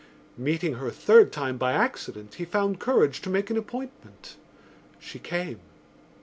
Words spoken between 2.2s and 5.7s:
he found courage to make an appointment. She came.